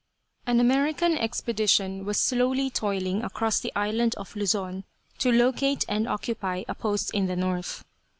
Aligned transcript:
An 0.47 0.59
American 0.59 1.15
expedition 1.15 2.05
was 2.05 2.19
slowly 2.19 2.71
toiling 2.71 3.21
across 3.23 3.59
the 3.59 3.71
island 3.75 4.15
of 4.15 4.35
Luzon 4.35 4.83
to 5.19 5.31
locate 5.31 5.85
and 5.87 6.07
occupy 6.07 6.63
a 6.67 6.73
post 6.73 7.11
in 7.13 7.27
the 7.27 7.35
north. 7.35 7.85